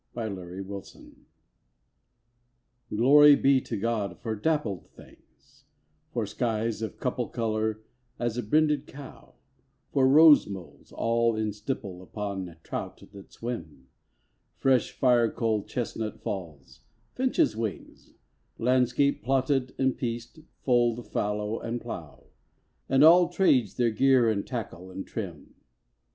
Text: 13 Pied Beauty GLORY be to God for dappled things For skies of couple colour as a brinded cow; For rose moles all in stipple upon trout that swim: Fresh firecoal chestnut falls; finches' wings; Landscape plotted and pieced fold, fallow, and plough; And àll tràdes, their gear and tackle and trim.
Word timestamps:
13 0.15 0.35
Pied 0.35 0.67
Beauty 0.67 1.15
GLORY 2.97 3.35
be 3.35 3.61
to 3.61 3.77
God 3.77 4.17
for 4.19 4.35
dappled 4.35 4.87
things 4.87 5.65
For 6.11 6.25
skies 6.25 6.81
of 6.81 6.97
couple 6.97 7.27
colour 7.27 7.81
as 8.17 8.35
a 8.35 8.41
brinded 8.41 8.87
cow; 8.87 9.35
For 9.91 10.07
rose 10.07 10.47
moles 10.47 10.91
all 10.91 11.35
in 11.35 11.53
stipple 11.53 12.01
upon 12.01 12.55
trout 12.63 13.03
that 13.13 13.31
swim: 13.31 13.89
Fresh 14.57 14.99
firecoal 14.99 15.67
chestnut 15.67 16.19
falls; 16.23 16.79
finches' 17.13 17.55
wings; 17.55 18.13
Landscape 18.57 19.21
plotted 19.23 19.75
and 19.77 19.95
pieced 19.95 20.39
fold, 20.63 21.05
fallow, 21.11 21.59
and 21.59 21.79
plough; 21.79 22.23
And 22.89 23.03
àll 23.03 23.31
tràdes, 23.31 23.75
their 23.75 23.91
gear 23.91 24.31
and 24.31 24.47
tackle 24.47 24.89
and 24.89 25.05
trim. 25.05 25.53